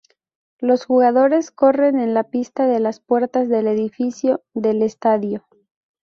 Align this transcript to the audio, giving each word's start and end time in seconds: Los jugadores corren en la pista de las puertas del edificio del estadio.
Los 0.59 0.85
jugadores 0.85 1.51
corren 1.51 1.99
en 1.99 2.15
la 2.15 2.23
pista 2.23 2.65
de 2.65 2.79
las 2.79 2.99
puertas 2.99 3.49
del 3.49 3.67
edificio 3.67 4.41
del 4.55 4.81
estadio. 4.81 5.45